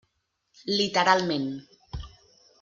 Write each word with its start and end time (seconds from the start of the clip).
Literalment. 0.79 1.47